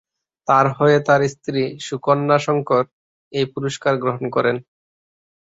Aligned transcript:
তার 0.47 0.65
হয়ে 0.77 0.97
তার 1.07 1.21
স্ত্রী 1.33 1.63
সুকন্যা 1.87 2.37
শংকর 2.45 2.83
এই 3.33 3.45
পুরস্কার 3.53 3.93
গ্রহণ 3.97 4.25
করেন। 4.35 4.55